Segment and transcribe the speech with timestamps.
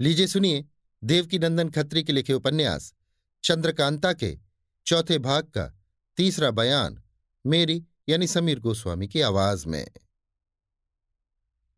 [0.00, 0.64] लीजिए सुनिए
[1.04, 2.94] देवकी नंदन खत्री के लिखे उपन्यास,
[3.44, 4.38] चंद्रकांता के
[4.86, 5.64] चौथे भाग का
[6.16, 7.02] तीसरा बयान,
[7.44, 9.90] मेरी यानी समीर गोस्वामी की आवाज़ में।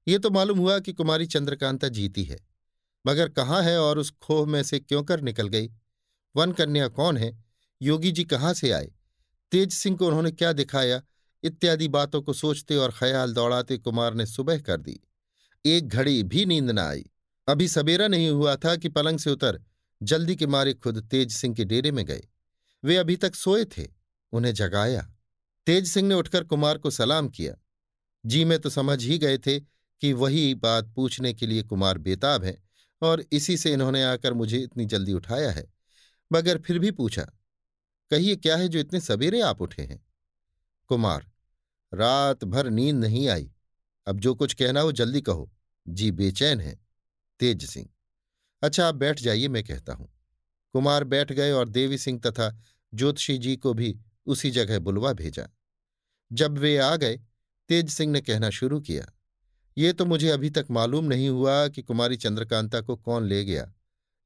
[0.09, 2.39] ये तो मालूम हुआ कि कुमारी चंद्रकांता जीती है,
[3.07, 5.71] मगर कहाँ है और उस खोह में से क्यों कर निकल गई?
[6.37, 7.45] वन कन्या कौन है?
[7.83, 8.93] योगी जी कहाँ से आए?
[9.53, 11.03] तेज सिंह को उन्होंने क्या दिखाया?
[11.43, 15.01] इत्यादि बातों को सोचते और ख्याल दौड़ाते कुमार ने सुबह कर दी।
[15.65, 17.10] एक घड़ी भी नींद न आई।
[17.51, 19.63] अभी सवेरा नहीं हुआ था कि पलंग से उतर,
[20.03, 22.23] जल्दी के मारे खुद तेज सिंह के डेरे में गए।
[22.85, 23.89] वे अभी तक सोए थे,
[24.33, 25.13] उन्हें जगाया।
[25.67, 27.55] तेज सिंह ने उठकर कुमार को सलाम किया।
[28.27, 29.61] जी, में तो समझ ही गए थे
[30.01, 32.63] कि वही बात पूछने के लिए कुमार बेताब है
[33.03, 35.73] और इसी से इन्होंने आकर मुझे इतनी जल्दी उठाया है।
[36.33, 37.23] मगर फिर भी पूछा,
[38.11, 40.07] कहिए, क्या है जो इतने सवेरे आप उठे हैं?
[40.87, 41.31] कुमार,
[41.95, 43.53] रात भर नींद नहीं आई।
[44.07, 45.53] अब जो कुछ कहना हो जल्दी कहो।
[45.89, 46.90] जी, बेचैन है।
[47.41, 47.89] तेज सिंह।
[48.63, 50.09] अच्छा आप बैठ जाइए, मैं कहता हूँ।
[50.75, 52.51] कुमार बैठ गए और देवी सिंह तथा
[52.93, 55.49] ज्योतिषी जी को भी उसी जगह बुलवा भेजा।
[56.31, 57.17] जब वे आ गए,
[57.69, 59.07] तेज सिंह ने कहना शुरू किया,
[59.77, 63.73] ये तो मुझे अभी तक मालूम नहीं हुआ कि कुमारी चंद्रकांता को कौन ले गया,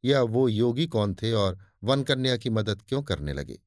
[0.05, 3.58] या वो योगी कौन थे और वनकन्या की मदद क्यों करने लगे।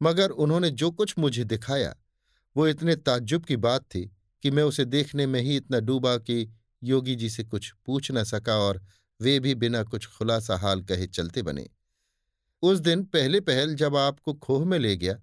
[0.00, 1.94] मगर उन्होंने जो कुछ मुझे दिखाया,
[2.56, 4.04] वो इतने ताज्जुब की बात थी
[4.42, 6.44] कि मैं उसे देखने में ही इतना डूबा कि
[6.82, 8.82] योगी जी से कुछ पूछ न सका और
[9.20, 11.68] वे भी बिना कुछ खुलासा हाल कहे चलते बने।
[12.62, 15.14] उस दिन पहले पहल जब आपको खोह में ले गया,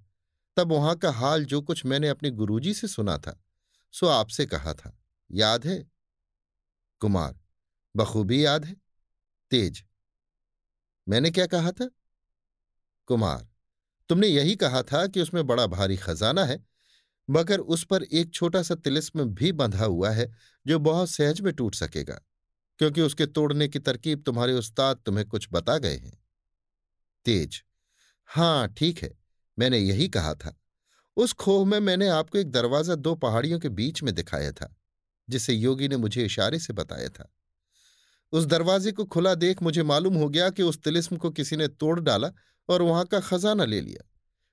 [0.57, 3.43] तब वहाँ का हाल जो कुछ मैंने अपने गुरुजी से सुना था,
[3.91, 4.97] सो आपसे कहा था,
[5.31, 5.85] याद है?
[6.99, 7.39] कुमार,
[7.95, 8.75] बखूबी याद है,
[9.51, 9.83] तेज।
[11.09, 11.89] मैंने क्या कहा था?
[13.07, 13.47] कुमार,
[14.09, 16.74] तुमने यही कहा था कि उसमें बड़ा भारी खजाना है
[17.29, 20.31] मगर उस पर एक छोटा सा तिलिस्म भी बंधा हुआ है,
[20.65, 22.19] जो बहुत सहज में टूट सकेगा,
[22.79, 26.17] क्योंकि उसके तोड़ने की तरकीब तुम्हारे उस्ताद तुम्हें कुछ बता गए हैं।
[27.25, 27.63] तेज
[28.29, 29.11] हाँ ठीक है,
[29.57, 30.55] मैंने यही कहा था।
[31.17, 34.75] उस खोह में मैंने आपको एक दरवाज़ा दो पहाड़ियों के बीच में दिखाया था,
[35.29, 37.31] जिसे योगी ने मुझे इशारे से बताया था।
[38.33, 41.67] उस दरवाजे को खुला देख मुझे मालूम हो गया कि उस तिलिस्म को किसी ने
[41.67, 42.31] तोड़ डाला
[42.69, 44.03] और वहाँ का खजाना ले लिया।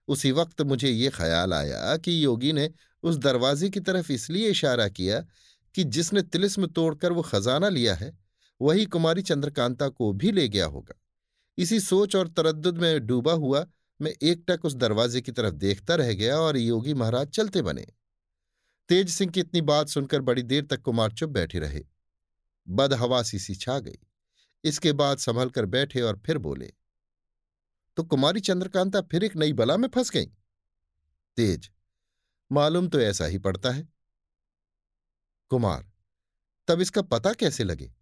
[0.08, 2.70] उसी वक्त मुझे ये ख्याल आया कि योगी ने
[3.02, 5.20] उस दरवाजे की तरफ़ इसलिए इशारा किया
[5.74, 8.18] कि जिसने तिलिस्म तोड़कर वो खजाना लिया है,
[8.60, 10.94] वही कुमारी चंद्रकांता को भी ले गया होगा।
[11.58, 13.66] इसी सोच और तरद्दुद में डूबा हुआ
[14.00, 17.86] मैं एकटक उस दरवाजे की तरफ़ देखता रह गया और योगी महाराज चलते बने।
[18.88, 21.84] तेज सिंह की इतनी बात सुनकर बड़ी देर तक कुमार चुप बैठे रहे।
[22.68, 23.98] बदहवासी सी छा गई।
[24.64, 26.72] इसके बाद संभल कर बैठे और फिर बोले
[27.96, 30.26] तो कुमारी चंद्रकांता फिर एक नई बला में फंस गई।
[31.36, 31.70] तेज,
[32.52, 33.88] मालूम तो ऐसा ही पड़ता है।
[35.50, 35.90] कुमार,
[36.68, 37.94] तब इसका पता कैसे लगे?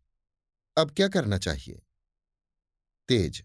[0.76, 1.82] अब क्या करना चाहिए?
[3.08, 3.44] तेज,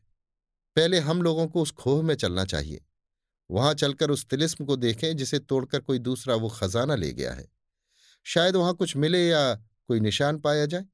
[0.75, 2.85] पहले हम लोगों को उस खोह में चलना चाहिए।
[3.51, 7.47] वहाँ चलकर उस तिलिस्म को देखें जिसे तोड़कर कोई दूसरा वो खजाना ले गया है।
[8.25, 10.85] शायद वहाँ कुछ मिले या कोई निशान पाया जाए।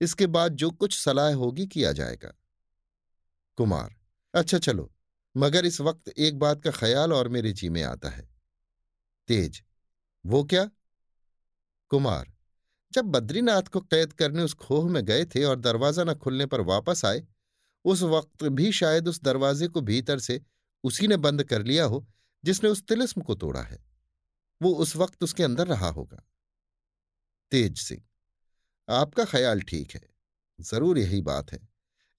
[0.00, 2.34] इसके बाद जो कुछ सलाह होगी किया जाएगा।
[3.58, 4.01] कुमार
[4.34, 4.92] अच्छा चलो।
[5.36, 8.28] मगर इस वक्त एक बात का ख्याल और मेरे जी में आता है।
[9.28, 9.62] तेज।
[10.26, 10.70] वो क्या?
[11.90, 12.32] कुमार।
[12.92, 16.60] जब बद्रीनाथ को कैद करने उस खोह में गए थे और दरवाज़ा न खुलने पर
[16.60, 17.26] वापस आए,
[17.84, 20.40] उस वक्त भी शायद उस दरवाजे को भीतर से
[20.84, 22.06] उसी ने बंद कर लिया हो,
[22.44, 23.84] जिसने उस तिलिस्म को तोड़ा है।
[24.62, 26.22] वो उस वक्त उसके अंदर रहा होगा।
[27.50, 28.02] तेज सिंह।
[28.88, 30.00] आपका ख्याल ठीक है।
[30.60, 31.68] ज़रूर यही बात है।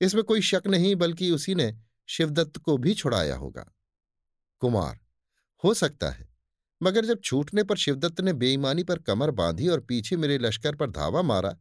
[0.01, 1.79] इसमें कोई शक नहीं बल्कि उसी ने
[2.09, 3.65] शिवदत्त को भी छुड़ाया होगा।
[4.61, 4.99] कुमार,
[5.63, 6.27] हो सकता है,
[6.81, 10.89] मगर जब छूटने पर शिवदत्त ने बेईमानी पर कमर बांधी और पीछे मेरे लश्कर पर
[10.91, 11.55] धावा मारा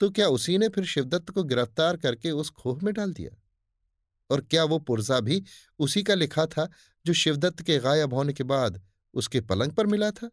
[0.00, 3.30] तो क्या उसी ने फिर शिवदत्त को गिरफ़्तार करके उस खोह में डाल दिया?
[4.30, 5.42] और क्या वो पुर्जा भी
[5.80, 6.68] उसी का लिखा था,
[7.04, 8.80] जो शिवदत्त के गायब होने के बाद
[9.14, 10.30] उसके पलंग पर मिला था?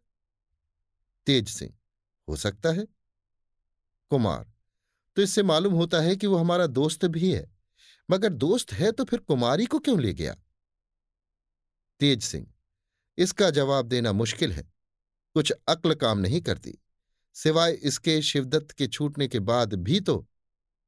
[1.26, 1.72] तेज सिंह,
[2.28, 2.86] हो सकता है।
[4.10, 4.50] कुमार
[5.16, 7.46] तो इससे मालूम होता है कि वो हमारा दोस्त भी है।
[8.10, 10.34] मगर दोस्त है तो फिर कुमारी को क्यों ले गया?
[12.00, 12.46] तेज सिंह,
[13.18, 14.62] इसका जवाब देना मुश्किल है।
[15.36, 16.78] कुछ अक्ल काम नहीं करती।
[17.36, 20.26] सिवाय इसके शिवदत्त के छूटने के बाद भी तो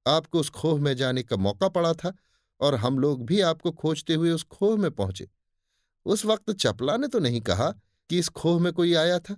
[0.06, 2.12] आपको उस खोह में जाने का मौका पड़ा था
[2.60, 5.28] और हम लोग भी आपको खोजते हुए उस खोह में पहुँचे।
[6.06, 7.70] उस वक्त चपला ने तो नहीं कहा
[8.10, 9.36] कि इस खोह में कोई आया था,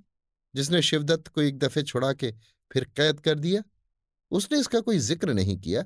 [0.55, 2.33] जिसने शिवदत्त को एक दफे छुड़ा के
[2.71, 3.63] फिर कैद कर दिया।
[4.31, 5.85] उसने इसका कोई ज़िक्र नहीं किया।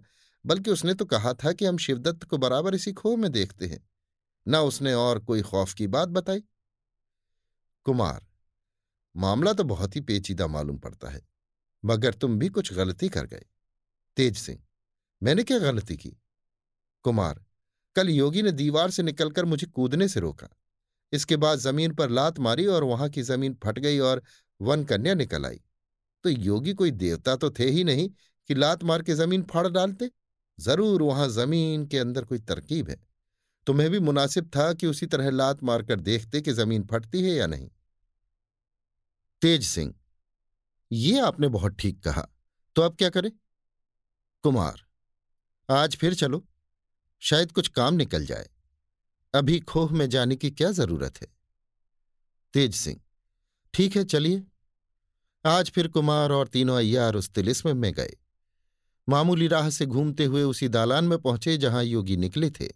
[0.49, 3.81] बल्कि उसने तो कहा था कि हम शिवदत्त को बराबर इसी खोह में देखते हैं।
[4.47, 6.43] न उसने और कोई खौफ की बात बताई।
[7.87, 8.27] कुमार,
[9.15, 11.21] मामला तो बहुत ही पेचीदा मालूम पड़ता है,
[11.85, 13.45] मगर तुम भी कुछ गलती कर गए।
[14.17, 14.59] तेज सिंह,
[15.23, 16.17] मैंने क्या गलती की?
[17.05, 17.45] कुमार,
[17.97, 20.49] कल योगी ने दीवार से निकलकर मुझे कूदने से रोका।
[21.13, 24.23] इसके बाद ज़मीन पर लात मारी और वहाँ की ज़मीन फट गई और
[24.61, 25.61] वन कन्या निकल आई।
[26.25, 28.09] तो योगी कोई देवता तो थे ही नहीं
[28.51, 30.11] कि लात मार के ज़मीन फाड़ डालते।
[30.59, 32.97] ज़रूर वहाँ ज़मीन के अंदर कोई तरकीब है।
[33.67, 37.47] तुम्हें भी मुनासिब था कि उसी तरह लात मारकर देखते कि ज़मीन फटती है या
[37.47, 37.69] नहीं?
[39.43, 39.95] तेज सिंह,
[40.91, 42.27] ये आपने बहुत ठीक कहा।
[42.77, 43.31] तो अब क्या करें?
[44.45, 44.85] कुमार,
[45.69, 46.45] आज फिर चलो।
[47.23, 48.49] शायद कुछ काम निकल जाए।
[49.35, 51.27] अभी खोह में जाने की क्या ज़रूरत है?
[52.55, 53.01] तेज सिंह,
[53.75, 54.43] ठीक है, चलिए।
[55.45, 58.17] आज फिर कुमार और तीनों अय्यार उस तिलिस्म में गए।
[59.09, 62.69] मामूली राह से घूमते हुए उसी दालान में पहुँचे जहाँ योगी निकले थे।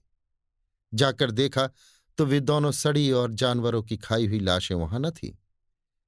[0.93, 1.69] जाकर देखा
[2.19, 5.37] तो वे दोनों सड़ी और जानवरों की खाई हुई लाशें वहाँ न थी।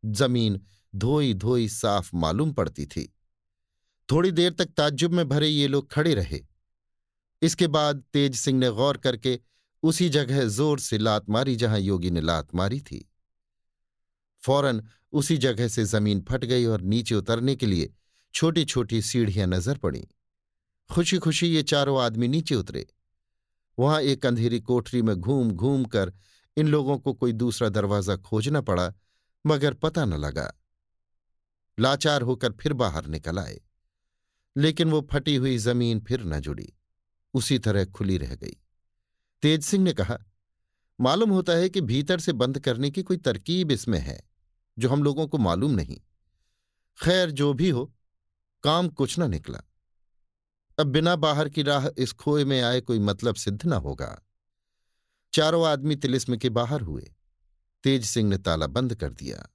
[0.05, 0.61] ज़मीन
[0.95, 3.09] धोई धोई साफ़ मालूम पड़ती थी।
[4.09, 6.41] थोड़ी देर तक ताज्जुब में भरे ये लोग खड़े रहे।
[7.43, 9.39] इसके बाद तेज सिंह ने गौर करके
[9.83, 13.05] उसी जगह ज़ोर से लात मारी जहाँ योगी ने लात मारी थी।
[14.43, 14.83] फ़ौरन
[15.13, 17.93] उसी जगह से ज़मीन फट गई और नीचे उतरने के लिए
[18.35, 20.05] छोटी छोटी सीढ़ियाँ नज़र पड़ीं।
[20.91, 22.87] खुशी खुशी ये चारों आदमी नीचे उतरे।
[23.79, 26.13] वहाँ एक अंधेरी कोठरी में घूम घूम कर
[26.57, 28.93] इन लोगों को कोई दूसरा दरवाज़ा खोजना पड़ा,
[29.47, 30.61] मगर पता न लगा।
[31.81, 33.61] लाचार होकर फिर बाहर निकल आए।
[34.57, 36.73] लेकिन वो फटी हुई ज़मीन फिर न जुड़ी।
[37.35, 38.57] उसी तरह खुली रह गई।
[39.43, 40.19] तेज सिंह ने कहा,
[41.01, 44.31] मालूम होता है कि भीतर से बंद करने की कोई तरकीब इसमें है,
[44.79, 46.01] जो हम लोगों को मालूम नहीं।
[47.03, 47.94] खैर, जो भी हो
[48.65, 49.61] काम कुछ न निकला।
[50.79, 54.27] अब बिना बाहर की राह इस खोए में आए कोई मतलब सिद्ध न होगा।
[55.33, 57.15] चारों आदमी तिलिस्म के बाहर हुए।
[57.85, 59.49] तेज सिंह ने ताला बंद कर दिया।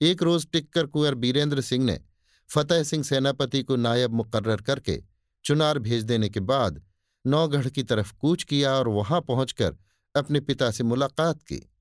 [0.00, 2.00] एक रोज टिककर कुंवर बीरेंद्र सिंह ने
[2.48, 5.02] फतेह सिंह सेनापति को नायब मुकर्र करके
[5.44, 6.82] चुनार भेज देने के बाद
[7.26, 9.76] नौगढ़ की तरफ़ कूच किया और वहाँ पहुंचकर
[10.16, 11.72] अपने पिता से मुलाकात की।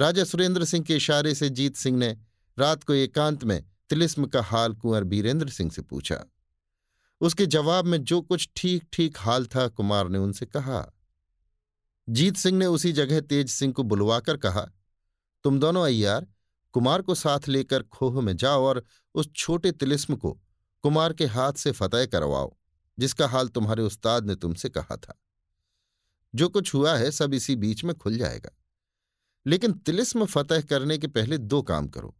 [0.00, 2.18] राजा सुरेंद्र सिंह के इशारे से जीत सिंह ने
[2.58, 6.24] रात को एकांत में तिलिस्म का हाल कुंवर बीरेंद्र सिंह से पूछा।
[7.20, 10.92] उसके जवाब में जो कुछ ठीक ठीक हाल था कुमार ने उनसे कहा।
[12.08, 14.70] जीत सिंह ने उसी जगह तेज सिंह को बुलवाकर कहा,
[15.44, 16.26] तुम दोनों अय्यार,
[16.72, 20.40] कुमार को साथ लेकर खोह में जाओ और उस छोटे तिलिस्म को
[20.82, 22.56] कुमार के हाथ से फतेह करवाओ,
[22.98, 25.22] जिसका हाल तुम्हारे उस्ताद ने तुमसे कहा था।
[26.34, 28.50] जो कुछ हुआ है सब इसी बीच में खुल जाएगा।
[29.46, 32.16] लेकिन तिलिस्म फतेह करने के पहले दो काम करो।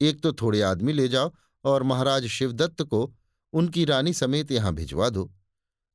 [0.00, 1.32] एक तो थोड़े आदमी ले जाओ
[1.64, 3.12] और महाराज शिवदत्त को
[3.52, 5.30] उनकी रानी समेत यहाँ भिजवा दो।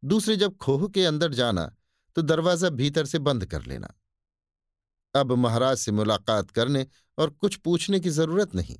[0.04, 1.72] दूसरे जब खोह के अंदर जाना
[2.16, 3.94] तो दरवाज़ा भीतर से बंद कर लेना।
[5.16, 6.86] अब महाराज से मुलाकात करने
[7.18, 8.78] और कुछ पूछने की ज़रूरत नहीं।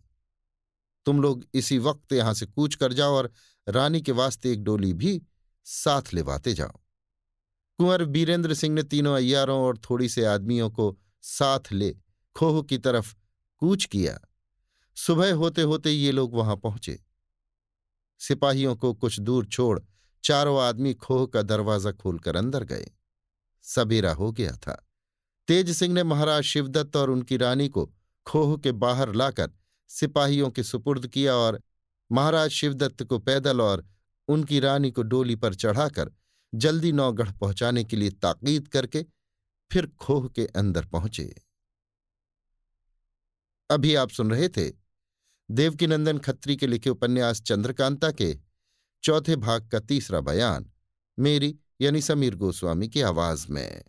[1.06, 3.32] तुम लोग इसी वक्त यहाँ से कूच कर जाओ और
[3.68, 5.22] रानी के वास्ते एक डोली भी
[5.68, 6.80] साथ लेवाते जाओ।
[7.80, 11.94] कुंवर बीरेंद्र सिंह ने तीनों अय्यारों और थोड़ी से आदमियों को साथ ले
[12.36, 13.14] खोह की तरफ़
[13.62, 14.18] कूच किया।
[14.98, 17.00] सुबह होते होते ये लोग वहाँ पहुँचे।
[18.22, 19.80] सिपाहियों को कुछ दूर छोड़
[20.24, 22.92] चारों आदमी खोह का दरवाज़ा खोलकर अंदर गए।
[23.66, 24.74] सबेरा हो गया था।
[25.48, 27.86] तेज सिंह ने महाराज शिवदत्त और उनकी रानी को
[28.26, 29.52] खोह के बाहर लाकर
[29.90, 31.62] सिपाहियों के सुपुर्द किया और
[32.12, 33.86] महाराज शिवदत्त को पैदल और
[34.28, 36.12] उनकी रानी को डोली पर चढ़ाकर
[36.54, 39.06] जल्दी नौगढ़ पहुँचाने के लिए ताकीद करके
[39.72, 41.34] फिर खोह के अंदर पहुँचे।
[43.70, 44.85] अभी आप सुन रहे थे
[45.52, 48.38] देवकीनंदन खत्री के लिखे उपन्यास चंद्रकांता के,
[49.04, 50.72] चौथे भाग का तीसरा बयान,
[51.20, 53.84] मेरी यानी समीर गोस्वामी की आवाज़ में।